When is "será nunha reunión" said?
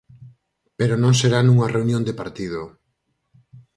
1.19-2.03